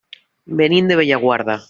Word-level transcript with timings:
Venim 0.61 0.89
de 0.93 0.97
Bellaguarda. 1.03 1.59